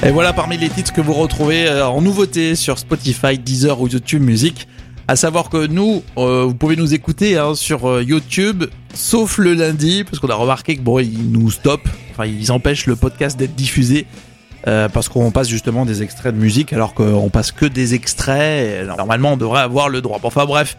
Et 0.02 0.10
voilà 0.12 0.32
parmi 0.32 0.56
les 0.56 0.70
titres 0.70 0.94
que 0.94 1.02
vous 1.02 1.12
retrouvez 1.12 1.66
euh, 1.66 1.86
en 1.86 2.00
nouveauté 2.00 2.54
sur 2.54 2.78
Spotify, 2.78 3.38
Deezer 3.38 3.78
ou 3.78 3.86
YouTube 3.86 4.22
Music. 4.22 4.66
À 5.08 5.14
savoir 5.14 5.50
que 5.50 5.66
nous, 5.66 6.02
euh, 6.16 6.44
vous 6.46 6.54
pouvez 6.54 6.74
nous 6.74 6.94
écouter 6.94 7.36
hein, 7.36 7.54
sur 7.54 7.86
euh, 7.86 8.02
YouTube, 8.02 8.64
sauf 8.94 9.36
le 9.36 9.52
lundi, 9.52 10.04
parce 10.04 10.18
qu'on 10.18 10.30
a 10.30 10.34
remarqué 10.34 10.76
que 10.76 10.80
bon, 10.80 11.00
ils 11.00 11.30
nous 11.30 11.50
stoppent, 11.50 11.88
enfin 12.12 12.24
ils 12.24 12.50
empêchent 12.50 12.86
le 12.86 12.96
podcast 12.96 13.38
d'être 13.38 13.54
diffusé. 13.54 14.06
parce 14.64 15.10
qu'on 15.10 15.30
passe 15.30 15.48
justement 15.48 15.84
des 15.84 16.02
extraits 16.02 16.34
de 16.34 16.40
musique 16.40 16.72
alors 16.72 16.94
qu'on 16.94 17.28
passe 17.28 17.52
que 17.52 17.66
des 17.66 17.92
extraits. 17.94 18.86
Normalement, 18.86 19.34
on 19.34 19.36
devrait 19.36 19.62
avoir 19.62 19.90
le 19.90 20.00
droit. 20.00 20.18
Enfin 20.22 20.46
bref, 20.46 20.78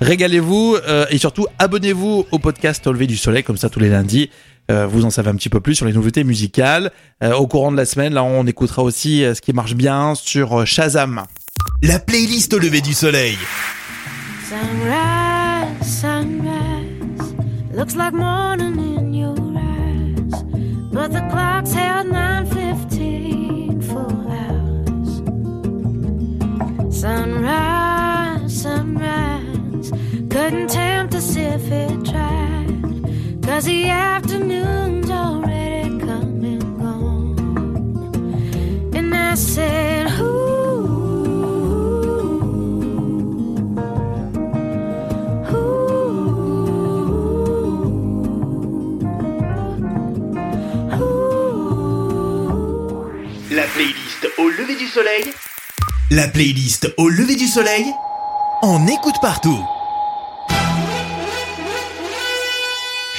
régalez-vous 0.00 0.76
et 1.10 1.18
surtout 1.18 1.46
abonnez-vous 1.58 2.26
au 2.30 2.38
podcast 2.38 2.86
Au 2.86 2.92
du 2.92 3.16
soleil 3.16 3.42
comme 3.42 3.56
ça 3.56 3.68
tous 3.68 3.80
les 3.80 3.88
lundis. 3.88 4.30
Euh, 4.70 4.86
vous 4.86 5.04
en 5.04 5.10
savez 5.10 5.30
un 5.30 5.34
petit 5.34 5.48
peu 5.48 5.60
plus 5.60 5.74
sur 5.74 5.84
les 5.86 5.92
nouveautés 5.92 6.22
musicales. 6.22 6.92
Euh, 7.24 7.34
au 7.34 7.48
courant 7.48 7.72
de 7.72 7.76
la 7.76 7.84
semaine, 7.84 8.14
là, 8.14 8.22
on 8.22 8.46
écoutera 8.46 8.84
aussi 8.84 9.24
euh, 9.24 9.34
ce 9.34 9.40
qui 9.40 9.52
marche 9.52 9.74
bien 9.74 10.14
sur 10.14 10.64
Shazam. 10.64 11.24
La 11.82 11.98
playlist 11.98 12.54
au 12.54 12.58
lever 12.60 12.80
du 12.80 12.94
soleil. 12.94 13.36
Sunrise, 14.48 15.66
sunrise, 15.82 17.34
looks 17.74 17.96
like 17.96 18.12
morning 18.12 18.78
in 18.78 19.12
your 19.12 19.36
eyes, 19.56 20.44
but 20.92 21.10
the 21.10 21.22
clock's 21.30 21.72
held 21.72 22.06
9:15 22.08 23.82
full 23.82 24.06
hours. 24.30 25.22
Sunrise, 26.92 28.62
sunrise. 28.62 29.90
Couldn't 30.28 30.68
tempt 30.68 31.14
us 31.14 31.36
if 31.36 31.70
it 31.70 32.04
tried. 32.04 32.49
Cause 33.50 33.64
the 33.64 33.88
afternoon's 33.90 35.10
already 35.10 35.98
come 35.98 36.44
and 36.44 36.78
gone. 36.78 37.34
And 38.94 39.12
I 39.12 39.34
said, 39.34 40.06
Ooh, 40.20 40.24
ooh, 45.50 45.58
ooh. 50.94 51.14
La 53.50 53.66
playlist 53.74 54.28
au 54.38 54.48
lever 54.48 54.76
du 54.76 54.86
soleil. 54.86 55.34
La 56.12 56.28
playlist 56.28 56.94
au 56.98 57.08
lever 57.08 57.34
du 57.34 57.48
soleil. 57.48 57.92
On 58.62 58.86
écoute 58.86 59.16
partout. 59.20 59.58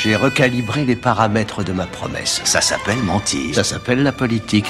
J'ai 0.03 0.15
recalibré 0.15 0.83
les 0.83 0.95
paramètres 0.95 1.63
de 1.63 1.73
ma 1.73 1.85
promesse. 1.85 2.41
Ça 2.43 2.59
s'appelle 2.59 2.97
mentir. 3.03 3.53
Ça 3.53 3.63
s'appelle 3.63 4.01
la 4.01 4.11
politique. 4.11 4.65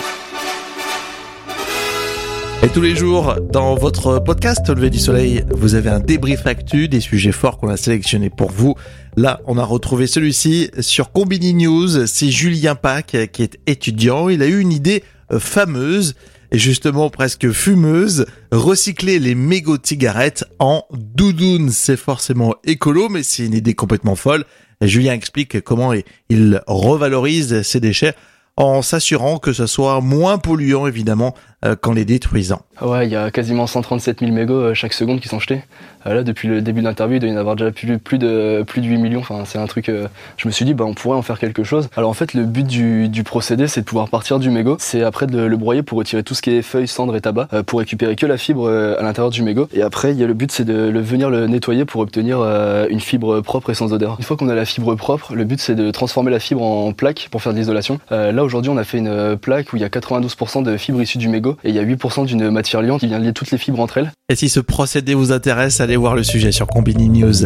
Et 2.64 2.68
tous 2.68 2.82
les 2.82 2.98
jours, 2.98 3.36
dans 3.40 3.76
votre 3.76 4.20
podcast 4.20 4.68
Levé 4.68 4.90
du 4.90 5.00
Soleil, 5.00 5.46
vous 5.52 5.76
avez 5.76 5.90
un 5.90 6.02
débrief 6.02 6.46
actu 6.48 6.90
des 6.90 7.00
sujets 7.00 7.32
forts 7.32 7.60
qu'on 7.60 7.70
a 7.70 7.78
sélectionnés 7.78 8.30
pour 8.30 8.52
vous. 8.52 8.76
Là, 9.16 9.40
on 9.46 9.58
a 9.58 9.64
retrouvé 9.64 10.06
celui-ci 10.06 10.70
sur 10.82 11.14
Combini 11.14 11.54
News. 11.54 12.08
C'est 12.08 12.30
Julien 12.30 12.76
Pack 12.76 13.16
qui 13.32 13.44
est 13.44 13.58
étudiant. 13.68 14.28
Il 14.28 14.44
a 14.44 14.48
eu 14.48 14.60
une 14.60 14.74
idée 14.74 15.02
euh, 15.32 15.40
fameuse 15.40 16.16
et 16.52 16.58
justement 16.58 17.10
presque 17.10 17.52
fumeuse. 17.52 18.26
Recycler 18.52 19.20
les 19.20 19.36
mégots 19.36 19.78
de 19.78 19.86
cigarettes 19.86 20.46
en 20.60 20.86
doudoune. 20.92 21.70
C'est 21.70 21.98
forcément 21.98 22.56
écolo, 22.64 23.10
mais 23.10 23.24
c'est 23.24 23.46
une 23.46 23.54
idée 23.54 23.74
complètement 23.74 24.16
folle. 24.16 24.46
Julien 24.82 25.14
explique 25.14 25.62
comment 25.62 25.94
il 26.30 26.62
revalorise 26.68 27.62
ces 27.62 27.80
déchets 27.80 28.16
en 28.58 28.82
s'assurant 28.82 29.38
que 29.40 29.54
ce 29.54 29.66
soit 29.66 30.02
moins 30.02 30.38
polluant 30.38 30.88
évidemment 30.88 31.36
qu'en 31.82 31.94
les 31.94 32.06
détruisant. 32.06 32.62
Ah 32.78 32.88
Ouais, 32.88 33.08
il 33.08 33.12
y 33.12 33.16
a 33.16 33.30
quasiment 33.30 33.68
137 33.68 34.20
000 34.22 34.32
mégots 34.32 34.56
euh, 34.56 34.74
chaque 34.74 34.94
seconde 34.94 35.20
qui 35.20 35.28
sont 35.28 35.40
jetés. 35.40 35.62
Euh, 36.08 36.16
Là, 36.16 36.24
depuis 36.24 36.48
le 36.48 36.62
début 36.62 36.82
de 36.82 36.86
l'interview, 36.86 37.18
il 37.18 37.20
doit 37.20 37.30
y 37.30 37.34
en 37.34 37.38
avoir 37.38 37.56
déjà 37.56 37.72
plus, 37.72 37.86
de, 37.88 38.64
plus 38.64 38.82
de 38.82 38.88
8 38.88 38.98
millions. 38.98 39.20
Enfin, 39.20 39.44
c'est 39.46 39.60
un 39.60 39.68
truc. 39.68 39.88
euh, 39.90 40.08
je 40.38 40.48
me 40.48 40.52
suis 40.52 40.66
dit, 40.66 40.74
bah, 40.74 40.86
on 40.86 40.94
pourrait 40.94 41.18
en 41.18 41.22
faire 41.22 41.40
quelque 41.40 41.64
chose. 41.64 41.90
Alors, 41.96 42.10
en 42.10 42.14
fait, 42.14 42.34
le 42.34 42.44
but 42.44 42.66
du, 42.66 43.24
procédé, 43.24 43.68
c'est 43.68 43.82
de 43.82 43.86
pouvoir 43.86 44.10
partir 44.10 44.40
du 44.40 44.50
mégot. 44.50 44.78
C'est 44.80 45.04
après 45.04 45.28
de 45.28 45.40
le, 45.40 45.58
broyer 45.58 45.84
pour 45.84 46.00
retirer 46.00 46.24
tout 46.24 46.34
ce 46.34 46.42
qui 46.42 46.50
est 46.50 46.64
feuilles, 46.64 46.88
cendres 46.88 47.16
et 47.16 47.22
tabac, 47.22 47.48
euh, 47.54 47.62
pour 47.62 47.80
récupérer 47.80 48.16
que 48.16 48.26
la 48.26 48.38
fibre 48.38 48.68
euh, 48.68 49.00
à 49.00 49.04
l'intérieur 49.04 49.30
du 49.30 49.44
mégot. 49.44 49.68
Et 49.74 49.84
après, 49.84 50.12
il 50.12 50.18
y 50.18 50.24
a 50.24 50.28
le 50.28 50.34
but, 50.34 50.52
c'est 50.52 50.66
de 50.66 51.00
venir 51.00 51.30
le 51.30 51.46
nettoyer 51.48 51.86
pour 51.86 52.02
obtenir 52.02 52.40
euh, 52.42 52.88
une 52.90 53.00
fibre 53.00 53.42
propre 53.42 53.70
et 53.70 53.76
sans 53.76 53.94
odeur. 53.94 54.16
Une 54.18 54.26
fois 54.26 54.38
qu'on 54.38 54.50
a 54.50 54.56
la 54.56 54.66
fibre 54.66 54.96
propre, 54.96 55.36
le 55.36 55.44
but, 55.44 55.60
c'est 55.60 55.76
de 55.76 55.92
transformer 55.92 56.32
la 56.32 56.40
fibre 56.40 56.64
en 56.64 56.94
plaque 56.94 57.28
pour 57.30 57.42
faire 57.42 57.54
de 57.54 57.58
l'isolation. 57.58 58.00
Euh, 58.12 58.32
là, 58.32 58.44
aujourd'hui, 58.44 58.72
on 58.72 58.78
a 58.78 58.84
fait 58.84 58.98
une 58.98 59.08
euh, 59.08 59.36
plaque 59.36 59.74
où 59.74 59.76
il 59.76 59.82
y 59.82 59.86
a 59.86 59.90
92% 59.90 60.64
de 60.64 60.78
fibres 60.78 61.02
issues 61.02 61.20
du 61.20 61.28
mégot 61.28 61.51
et 61.64 61.70
il 61.70 61.76
y 61.76 61.80
a 61.80 61.84
8% 61.84 62.26
d'une 62.26 62.50
matière 62.50 62.82
liante 62.82 63.00
qui 63.02 63.08
vient 63.08 63.20
lier 63.20 63.34
toutes 63.34 63.52
les 63.52 63.58
fibres 63.58 63.80
entre 63.80 63.98
elles. 63.98 64.12
Et 64.30 64.36
si 64.36 64.50
ce 64.50 64.60
procédé 64.60 65.14
vous 65.14 65.32
intéresse, 65.32 65.82
allez 65.82 65.98
voir 65.98 66.16
le 66.16 66.24
sujet 66.24 66.52
sur 66.52 66.68
Combini 66.68 67.10
News. 67.10 67.46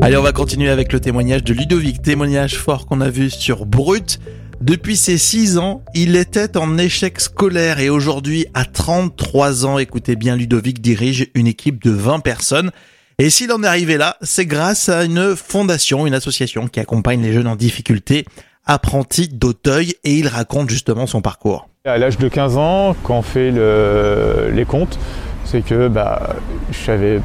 Allez, 0.00 0.16
on 0.16 0.22
va 0.22 0.32
continuer 0.32 0.68
avec 0.68 0.92
le 0.92 0.98
témoignage 0.98 1.44
de 1.44 1.54
Ludovic, 1.54 2.02
témoignage 2.02 2.56
fort 2.56 2.86
qu'on 2.86 3.00
a 3.00 3.08
vu 3.08 3.30
sur 3.30 3.66
Brut. 3.66 4.18
Depuis 4.60 4.96
ses 4.96 5.18
6 5.18 5.58
ans, 5.58 5.82
il 5.94 6.16
était 6.16 6.56
en 6.56 6.78
échec 6.78 7.20
scolaire 7.20 7.80
et 7.80 7.88
aujourd'hui, 7.88 8.46
à 8.54 8.64
33 8.64 9.66
ans, 9.66 9.78
écoutez 9.78 10.16
bien, 10.16 10.36
Ludovic 10.36 10.80
dirige 10.80 11.28
une 11.34 11.46
équipe 11.46 11.82
de 11.82 11.90
20 11.90 12.20
personnes. 12.20 12.70
Et 13.18 13.30
s'il 13.30 13.52
en 13.52 13.62
est 13.62 13.66
arrivé 13.66 13.96
là, 13.96 14.16
c'est 14.22 14.46
grâce 14.46 14.88
à 14.88 15.04
une 15.04 15.36
fondation, 15.36 16.06
une 16.06 16.14
association 16.14 16.66
qui 16.66 16.80
accompagne 16.80 17.22
les 17.22 17.32
jeunes 17.32 17.46
en 17.46 17.56
difficulté, 17.56 18.24
Apprenti 18.64 19.28
d'Auteuil, 19.28 19.94
et 20.02 20.14
il 20.14 20.28
raconte 20.28 20.70
justement 20.70 21.06
son 21.06 21.22
parcours. 21.22 21.68
À 21.84 21.98
l'âge 21.98 22.16
de 22.16 22.28
15 22.28 22.58
ans, 22.58 22.94
quand 23.02 23.16
on 23.18 23.22
fait 23.22 23.50
le- 23.50 24.52
les 24.54 24.64
comptes, 24.64 25.00
c'est 25.44 25.62
que 25.62 25.88
bah, 25.88 26.36
je 26.70 26.78
savais 26.78 27.20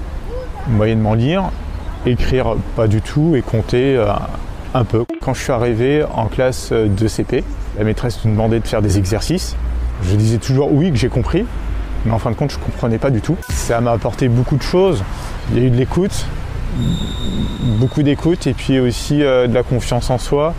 moyennement 0.68 1.14
lire, 1.14 1.52
écrire 2.08 2.56
pas 2.76 2.88
du 2.88 3.04
tout 3.04 3.36
et 3.36 3.44
compter 3.44 3.96
euh, 3.96 4.08
un 4.74 4.84
peu. 4.84 5.06
Quand 5.22 5.36
je 5.36 5.44
suis 5.44 5.52
arrivé 5.52 6.04
en 6.12 6.26
classe 6.26 6.72
de 6.72 7.08
CP, 7.08 7.44
la 7.78 7.84
maîtresse 7.84 8.26
nous 8.26 8.32
demandait 8.32 8.60
de 8.60 8.68
faire 8.68 8.82
des 8.82 8.98
exercices. 8.98 9.56
Je 10.02 10.16
disais 10.16 10.40
toujours 10.40 10.74
oui 10.74 10.90
que 10.90 10.98
j'ai 10.98 11.10
compris, 11.10 11.46
mais 12.08 12.12
en 12.12 12.18
fin 12.18 12.32
de 12.32 12.36
compte 12.36 12.50
je 12.52 12.58
comprenais 12.58 12.98
pas 12.98 13.12
du 13.12 13.22
tout. 13.22 13.38
Ça 13.50 13.80
m'a 13.80 13.92
apporté 13.92 14.28
beaucoup 14.28 14.56
de 14.58 14.64
choses. 14.64 15.04
Il 15.52 15.60
y 15.60 15.62
a 15.64 15.68
eu 15.68 15.70
de 15.70 15.78
l'écoute, 15.78 16.26
beaucoup 17.80 18.02
d'écoute 18.02 18.48
et 18.48 18.54
puis 18.54 18.80
aussi 18.80 19.22
euh, 19.22 19.46
de 19.46 19.54
la 19.54 19.62
confiance 19.62 20.10
en 20.10 20.18
soi. 20.18 20.56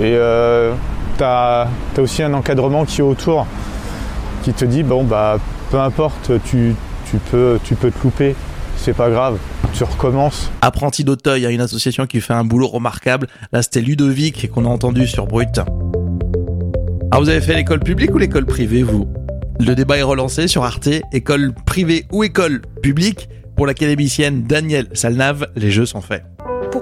Euh, 0.00 0.72
tu 1.18 1.24
as, 1.24 1.68
aussi 1.98 2.22
un 2.22 2.32
encadrement 2.32 2.84
qui 2.84 3.00
est 3.00 3.04
autour, 3.04 3.46
qui 4.42 4.52
te 4.52 4.64
dit 4.64 4.82
bon 4.82 5.04
bah 5.04 5.38
peu 5.70 5.78
importe, 5.78 6.30
tu, 6.44 6.74
peux, 7.30 7.58
tu 7.64 7.74
peux 7.74 7.90
te 7.90 8.02
louper, 8.02 8.34
c'est 8.76 8.94
pas 8.94 9.10
grave, 9.10 9.38
tu 9.72 9.84
recommences. 9.84 10.50
Apprenti 10.62 11.04
d'Auteuil 11.04 11.44
a 11.44 11.50
une 11.50 11.60
association 11.60 12.06
qui 12.06 12.20
fait 12.20 12.32
un 12.32 12.44
boulot 12.44 12.68
remarquable. 12.68 13.26
Là, 13.52 13.62
c'était 13.62 13.80
Ludovic 13.80 14.50
qu'on 14.50 14.64
a 14.64 14.68
entendu 14.68 15.06
sur 15.06 15.26
Brut. 15.26 15.60
Ah, 17.10 17.18
vous 17.18 17.28
avez 17.28 17.40
fait 17.40 17.54
l'école 17.54 17.80
publique 17.80 18.14
ou 18.14 18.18
l'école 18.18 18.46
privée, 18.46 18.82
vous? 18.82 19.08
Le 19.60 19.74
débat 19.74 19.98
est 19.98 20.02
relancé 20.02 20.46
sur 20.46 20.64
Arte, 20.64 20.88
école 21.12 21.52
privée 21.66 22.06
ou 22.12 22.22
école 22.22 22.62
publique. 22.82 23.28
Pour 23.56 23.66
l'académicienne 23.66 24.44
Danielle 24.44 24.86
Salnave, 24.92 25.48
les 25.56 25.72
jeux 25.72 25.86
sont 25.86 26.00
faits. 26.00 26.22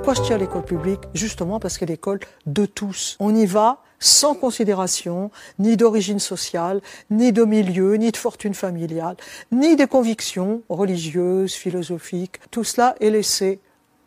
Pourquoi 0.06 0.22
je 0.22 0.28
tiens 0.28 0.38
l'école 0.38 0.62
publique 0.62 1.00
Justement 1.14 1.58
parce 1.58 1.78
qu'elle 1.78 1.90
est 1.90 1.94
l'école 1.94 2.20
de 2.46 2.64
tous. 2.64 3.16
On 3.18 3.34
y 3.34 3.44
va 3.44 3.82
sans 3.98 4.36
considération 4.36 5.32
ni 5.58 5.76
d'origine 5.76 6.20
sociale, 6.20 6.80
ni 7.10 7.32
de 7.32 7.42
milieu, 7.42 7.94
ni 7.94 8.12
de 8.12 8.16
fortune 8.16 8.54
familiale, 8.54 9.16
ni 9.50 9.74
des 9.74 9.88
convictions 9.88 10.62
religieuses, 10.68 11.54
philosophiques. 11.54 12.38
Tout 12.52 12.62
cela 12.62 12.94
est 13.00 13.10
laissé 13.10 13.58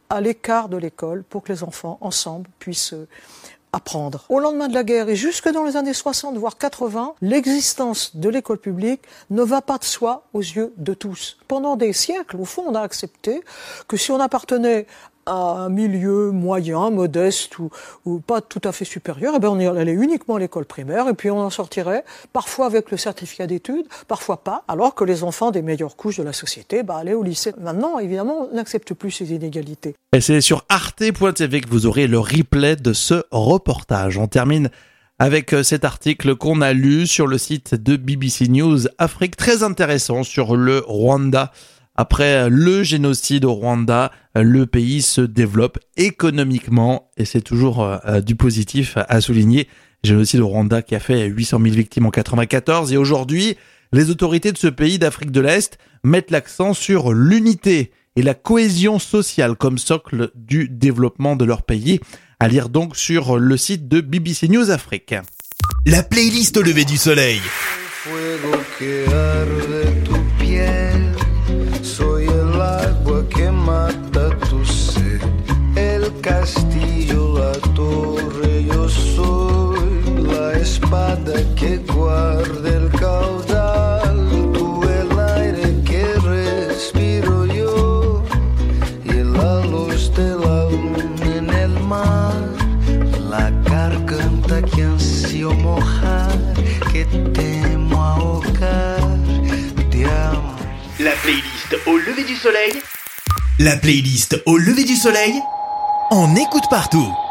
à 0.10 0.22
l'écart 0.22 0.70
de 0.70 0.77
l'école 0.77 1.25
pour 1.25 1.44
que 1.44 1.51
les 1.51 1.65
enfants, 1.65 1.98
ensemble, 2.00 2.50
puissent 2.60 2.94
euh, 2.94 3.10
apprendre. 3.74 4.25
Au 4.29 4.39
lendemain 4.39 4.70
de 4.70 4.74
la 4.74 4.86
guerre 4.86 5.10
et 5.10 5.18
jusque 5.18 5.50
dans 5.50 5.65
les 5.65 5.75
années 5.75 5.94
60, 5.94 6.38
voire 6.38 6.58
80, 6.58 7.15
l'existence 7.22 8.15
de 8.15 8.29
l'école 8.29 8.60
publique 8.60 9.01
ne 9.32 9.44
va 9.44 9.62
pas 9.62 9.77
de 9.77 9.84
soi 9.84 10.29
aux 10.32 10.39
yeux 10.39 10.74
de 10.77 10.94
tous. 10.94 11.38
Pendant 11.50 11.75
des 11.75 11.91
siècles, 11.91 12.38
au 12.38 12.46
fond, 12.46 12.63
on 12.65 12.75
a 12.75 12.82
accepté 12.82 13.44
que 13.89 13.98
si 13.98 14.12
on 14.12 14.20
appartenait 14.22 14.88
à 15.29 15.65
un 15.65 15.69
milieu 15.69 16.31
moyen, 16.31 16.89
modeste 16.89 17.59
ou, 17.59 17.69
pas 18.25 18.41
tout 18.41 18.62
à 18.63 18.71
fait 18.71 18.86
supérieur, 18.86 19.33
eh 19.36 19.39
ben 19.39 19.50
on 19.50 19.77
allait 19.77 19.93
uniquement 19.93 20.36
à 20.36 20.39
l'école 20.39 20.65
primaire 20.65 21.07
et 21.07 21.13
puis 21.13 21.29
on 21.29 21.39
en 21.39 21.50
sortirait 21.50 22.03
parfois 22.33 22.65
avec 22.65 22.91
le 22.91 22.98
certificat 22.98 23.48
d'études, 23.48 23.86
parfois 24.07 24.43
pas, 24.43 24.63
alors 24.67 24.95
que 24.95 25.03
les 25.03 25.24
enfants 25.24 25.51
des 25.51 25.62
meilleures 25.62 25.95
couches 25.95 26.17
de 26.17 26.24
la 26.24 26.33
société 26.33 26.83
bah, 26.83 26.98
allaient 26.98 27.13
au 27.13 27.24
lycée. 27.24 27.53
Maintenant, 27.59 28.00
évidemment, 28.00 28.48
on 28.51 28.55
n'accepte 28.55 28.93
plus 28.93 29.12
ces 29.12 29.31
inégalités. 29.31 29.95
Et 30.13 30.21
c'est 30.21 30.41
sur 30.41 30.65
arte.tv 30.69 31.62
que 31.62 31.69
vous 31.69 31.86
aurez 31.86 32.07
le 32.07 32.19
replay 32.19 32.75
de 32.75 32.93
ce 32.93 33.24
reportage. 33.31 34.17
On 34.17 34.27
termine 34.27 34.69
avec 35.19 35.53
euh, 35.53 35.63
cet 35.63 35.83
article 35.83 36.36
qu'on 36.36 36.62
a 36.62 36.74
lu 36.74 37.05
sur 37.05 37.27
le 37.27 37.38
site 37.38 37.75
de 37.75 37.98
BBC 37.98 38.48
News 38.48 38.88
Afrique, 38.98 39.36
très 39.36 39.63
intéressant 39.63 40.24
sur 40.24 40.55
le 40.55 40.83
Rwanda. 40.88 41.51
Après 42.01 42.50
le 42.50 42.82
génocide 42.82 43.44
au 43.44 43.51
Rwanda, 43.51 44.13
le 44.34 44.65
pays 44.65 45.01
se 45.01 45.20
développe 45.20 45.79
économiquement 45.98 47.12
et 47.18 47.25
c'est 47.25 47.41
toujours 47.41 47.84
euh, 47.84 48.22
du 48.22 48.38
positif 48.38 48.96
à 48.96 49.20
souligner. 49.20 49.68
Génocide 50.06 50.39
au 50.39 50.48
Rwanda 50.48 50.82
qui 50.82 50.96
a 50.96 51.01
fait 51.01 51.25
800 51.25 51.60
000 51.62 51.75
victimes 51.75 52.06
en 52.06 52.10
94 52.10 52.94
et 52.94 52.96
aujourd'hui, 52.96 53.58
les 53.91 54.10
autorités 54.10 54.53
de 54.53 54.58
ce 54.58 54.68
pays 54.68 54.98
d'Afrique 54.98 55.32
de 55.32 55.41
l'Est 55.41 55.77
mettent 56.06 56.32
l'accent 56.32 56.74
sur 56.74 57.12
l'unité 57.12 57.91
et 58.15 58.22
la 58.22 58.34
cohésion 58.34 58.98
sociale 58.98 59.58
comme 59.58 59.77
socle 59.77 60.32
du 60.36 60.70
développement 60.70 61.36
de 61.36 61.44
leur 61.44 61.63
pays. 61.63 62.00
À 62.39 62.48
lire 62.48 62.70
donc 62.70 62.96
sur 62.96 63.38
le 63.38 63.58
site 63.58 63.89
de 63.89 64.00
BBC 64.00 64.48
News 64.48 64.72
Afrique. 64.72 65.15
La 65.86 66.03
playlist 66.03 66.56
au 66.56 66.62
lever 66.62 66.86
du 66.86 66.96
soleil. 66.96 67.41
Guarda 81.88 82.89
caudal. 83.00 84.20
Respiro 86.25 87.46
luna 90.66 91.68
mar. 91.88 92.44
Garganta 93.63 94.58
ansio 94.82 95.51
mojar, 95.54 96.32
temo 97.34 97.98
ahogar, 97.98 99.01
amo. 100.06 100.56
La 101.00 101.12
playlist 101.24 101.72
au 101.88 101.98
lever 101.98 102.24
du 102.24 102.36
soleil. 102.36 102.82
La 103.60 103.75
playlist 103.78 104.42
au 104.46 104.58
lever 104.58 104.84
du 104.84 104.96
soleil, 104.96 105.42
on 106.12 106.36
écoute 106.36 106.68
partout. 106.70 107.28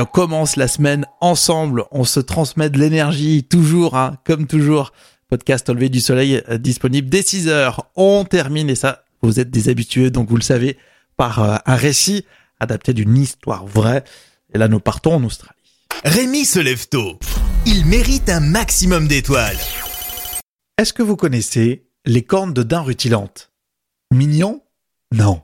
Et 0.00 0.02
on 0.02 0.06
commence 0.06 0.56
la 0.56 0.66
semaine 0.66 1.04
ensemble. 1.20 1.84
On 1.90 2.04
se 2.04 2.20
transmet 2.20 2.70
de 2.70 2.78
l'énergie, 2.78 3.44
toujours, 3.44 3.98
hein, 3.98 4.16
comme 4.24 4.46
toujours. 4.46 4.94
Podcast 5.28 5.68
au 5.68 5.74
lever 5.74 5.90
du 5.90 6.00
soleil 6.00 6.42
euh, 6.48 6.56
disponible 6.56 7.10
dès 7.10 7.20
6 7.20 7.48
heures. 7.48 7.90
On 7.96 8.24
termine, 8.24 8.70
et 8.70 8.76
ça, 8.76 9.04
vous 9.20 9.40
êtes 9.40 9.50
des 9.50 9.68
habitués, 9.68 10.10
donc 10.10 10.30
vous 10.30 10.36
le 10.36 10.42
savez, 10.42 10.78
par 11.18 11.42
euh, 11.42 11.56
un 11.66 11.76
récit 11.76 12.24
adapté 12.60 12.94
d'une 12.94 13.14
histoire 13.14 13.66
vraie. 13.66 14.02
Et 14.54 14.56
là, 14.58 14.68
nous 14.68 14.80
partons 14.80 15.16
en 15.16 15.24
Australie. 15.24 15.52
Rémi 16.02 16.46
se 16.46 16.60
lève 16.60 16.88
tôt. 16.88 17.18
Il 17.66 17.84
mérite 17.84 18.30
un 18.30 18.40
maximum 18.40 19.06
d'étoiles. 19.06 19.58
Est-ce 20.78 20.94
que 20.94 21.02
vous 21.02 21.16
connaissez 21.16 21.84
les 22.06 22.22
cornes 22.22 22.54
de 22.54 22.62
daim 22.62 22.80
rutilantes 22.80 23.52
Mignon? 24.14 24.62
Non. 25.12 25.42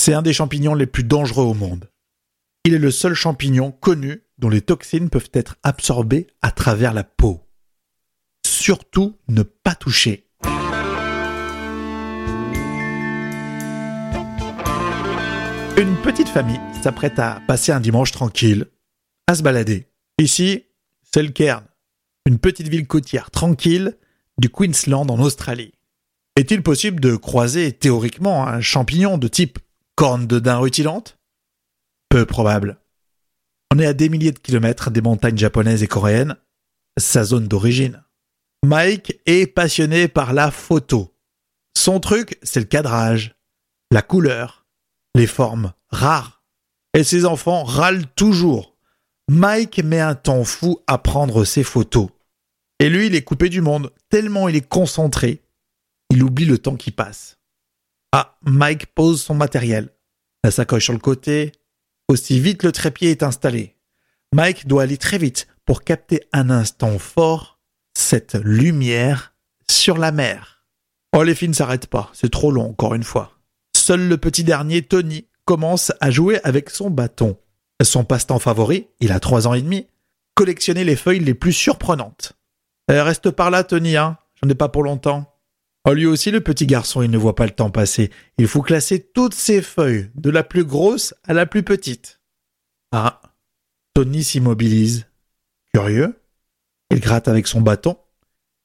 C'est 0.00 0.14
un 0.14 0.22
des 0.22 0.32
champignons 0.32 0.74
les 0.74 0.86
plus 0.86 1.04
dangereux 1.04 1.44
au 1.44 1.52
monde. 1.52 1.90
Il 2.66 2.74
est 2.74 2.78
le 2.78 2.90
seul 2.90 3.14
champignon 3.14 3.70
connu 3.70 4.24
dont 4.38 4.48
les 4.48 4.60
toxines 4.60 5.08
peuvent 5.08 5.30
être 5.32 5.54
absorbées 5.62 6.26
à 6.42 6.50
travers 6.50 6.92
la 6.92 7.04
peau. 7.04 7.46
Surtout 8.44 9.16
ne 9.28 9.44
pas 9.44 9.76
toucher. 9.76 10.26
Une 15.76 15.94
petite 16.02 16.26
famille 16.28 16.58
s'apprête 16.82 17.20
à 17.20 17.40
passer 17.46 17.70
un 17.70 17.78
dimanche 17.78 18.10
tranquille, 18.10 18.66
à 19.28 19.36
se 19.36 19.44
balader. 19.44 19.86
Ici, 20.18 20.64
c'est 21.14 21.22
le 21.22 21.30
Cairn, 21.30 21.62
une 22.26 22.40
petite 22.40 22.66
ville 22.66 22.88
côtière 22.88 23.30
tranquille 23.30 23.96
du 24.38 24.48
Queensland 24.48 25.08
en 25.08 25.20
Australie. 25.20 25.70
Est-il 26.34 26.64
possible 26.64 26.98
de 26.98 27.14
croiser 27.14 27.70
théoriquement 27.70 28.44
un 28.44 28.60
champignon 28.60 29.18
de 29.18 29.28
type 29.28 29.60
corne 29.94 30.26
de 30.26 30.40
daim 30.40 30.58
rutilante? 30.58 31.15
Peu 32.08 32.24
probable. 32.24 32.78
On 33.72 33.78
est 33.78 33.86
à 33.86 33.92
des 33.92 34.08
milliers 34.08 34.32
de 34.32 34.38
kilomètres 34.38 34.90
des 34.90 35.00
montagnes 35.00 35.38
japonaises 35.38 35.82
et 35.82 35.88
coréennes, 35.88 36.36
sa 36.98 37.24
zone 37.24 37.48
d'origine. 37.48 38.02
Mike 38.64 39.20
est 39.26 39.46
passionné 39.46 40.08
par 40.08 40.32
la 40.32 40.50
photo. 40.50 41.14
Son 41.76 42.00
truc, 42.00 42.38
c'est 42.42 42.60
le 42.60 42.66
cadrage, 42.66 43.36
la 43.90 44.02
couleur, 44.02 44.66
les 45.14 45.26
formes 45.26 45.72
rares. 45.88 46.42
Et 46.94 47.04
ses 47.04 47.26
enfants 47.26 47.64
râlent 47.64 48.06
toujours. 48.14 48.76
Mike 49.28 49.82
met 49.84 50.00
un 50.00 50.14
temps 50.14 50.44
fou 50.44 50.80
à 50.86 50.98
prendre 50.98 51.44
ses 51.44 51.62
photos. 51.62 52.08
Et 52.78 52.88
lui, 52.88 53.06
il 53.06 53.14
est 53.14 53.22
coupé 53.22 53.48
du 53.48 53.60
monde, 53.60 53.92
tellement 54.08 54.48
il 54.48 54.56
est 54.56 54.68
concentré. 54.68 55.42
Il 56.10 56.22
oublie 56.22 56.44
le 56.44 56.58
temps 56.58 56.76
qui 56.76 56.90
passe. 56.90 57.38
Ah, 58.12 58.38
Mike 58.42 58.86
pose 58.94 59.22
son 59.22 59.34
matériel. 59.34 59.90
La 60.44 60.50
sacoche 60.50 60.84
sur 60.84 60.92
le 60.92 60.98
côté. 60.98 61.52
Aussi 62.08 62.38
vite 62.40 62.62
le 62.62 62.72
trépied 62.72 63.10
est 63.10 63.22
installé. 63.22 63.76
Mike 64.32 64.66
doit 64.66 64.84
aller 64.84 64.96
très 64.96 65.18
vite 65.18 65.48
pour 65.64 65.82
capter 65.82 66.26
un 66.32 66.50
instant 66.50 66.98
fort 66.98 67.58
cette 67.96 68.34
lumière 68.34 69.34
sur 69.68 69.98
la 69.98 70.12
mer. 70.12 70.64
Oh, 71.16 71.22
les 71.22 71.34
filles 71.34 71.48
ne 71.48 71.54
s'arrêtent 71.54 71.88
pas, 71.88 72.10
c'est 72.12 72.30
trop 72.30 72.52
long 72.52 72.70
encore 72.70 72.94
une 72.94 73.02
fois. 73.02 73.32
Seul 73.74 74.08
le 74.08 74.16
petit 74.18 74.44
dernier, 74.44 74.82
Tony, 74.82 75.26
commence 75.44 75.92
à 76.00 76.10
jouer 76.10 76.40
avec 76.44 76.70
son 76.70 76.90
bâton. 76.90 77.38
Son 77.82 78.04
passe-temps 78.04 78.38
favori, 78.38 78.88
il 79.00 79.12
a 79.12 79.20
trois 79.20 79.46
ans 79.46 79.54
et 79.54 79.62
demi, 79.62 79.86
collectionner 80.34 80.84
les 80.84 80.96
feuilles 80.96 81.20
les 81.20 81.34
plus 81.34 81.52
surprenantes. 81.52 82.34
Eh, 82.90 83.00
reste 83.00 83.30
par 83.30 83.50
là, 83.50 83.64
Tony, 83.64 83.96
hein, 83.96 84.18
j'en 84.40 84.48
ai 84.48 84.54
pas 84.54 84.68
pour 84.68 84.82
longtemps. 84.82 85.35
Oh, 85.88 85.94
lui 85.94 86.06
aussi, 86.06 86.32
le 86.32 86.40
petit 86.40 86.66
garçon, 86.66 87.00
il 87.02 87.10
ne 87.12 87.16
voit 87.16 87.36
pas 87.36 87.44
le 87.44 87.52
temps 87.52 87.70
passer. 87.70 88.10
Il 88.38 88.48
faut 88.48 88.60
classer 88.60 89.00
toutes 89.14 89.34
ses 89.34 89.62
feuilles, 89.62 90.10
de 90.16 90.30
la 90.30 90.42
plus 90.42 90.64
grosse 90.64 91.14
à 91.22 91.32
la 91.32 91.46
plus 91.46 91.62
petite. 91.62 92.20
Ah, 92.90 93.22
Tony 93.94 94.24
s'immobilise. 94.24 95.06
Curieux, 95.72 96.20
il 96.90 96.98
gratte 96.98 97.28
avec 97.28 97.46
son 97.46 97.60
bâton. 97.60 97.96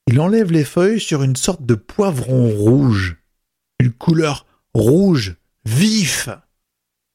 Il 0.08 0.18
enlève 0.20 0.50
les 0.50 0.64
feuilles 0.64 0.98
sur 0.98 1.22
une 1.22 1.36
sorte 1.36 1.64
de 1.64 1.76
poivron 1.76 2.48
rouge. 2.48 3.22
Une 3.78 3.92
couleur 3.92 4.44
rouge, 4.74 5.36
vif. 5.64 6.28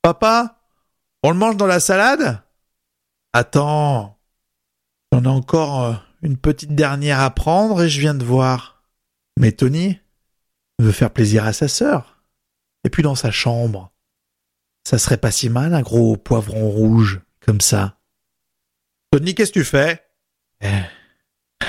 Papa, 0.02 0.62
on 1.22 1.32
le 1.32 1.38
mange 1.38 1.58
dans 1.58 1.68
la 1.68 1.82
salade? 1.82 2.44
Attends, 3.34 4.18
j'en 5.12 5.26
ai 5.26 5.28
encore 5.28 5.84
euh, 5.84 5.94
une 6.22 6.38
petite 6.38 6.76
dernière 6.76 7.20
à 7.20 7.30
prendre 7.30 7.84
et 7.84 7.90
je 7.90 8.00
viens 8.00 8.16
de 8.16 8.24
voir. 8.24 8.77
Mais 9.38 9.52
Tony 9.52 10.00
veut 10.80 10.92
faire 10.92 11.12
plaisir 11.12 11.46
à 11.46 11.54
sa 11.54 11.68
sœur. 11.68 12.18
Et 12.84 12.90
puis 12.90 13.04
dans 13.04 13.16
sa 13.16 13.30
chambre. 13.30 13.92
Ça 14.84 14.98
serait 14.98 15.18
pas 15.18 15.32
si 15.32 15.50
mal 15.50 15.76
un 15.76 15.82
gros 15.82 16.18
poivron 16.18 16.70
rouge 16.70 17.22
comme 17.46 17.62
ça. 17.62 18.00
Tony, 19.12 19.36
qu'est-ce 19.36 19.52
que 19.52 19.60
tu 19.60 19.66
fais? 19.66 20.04
Eh, 20.62 20.68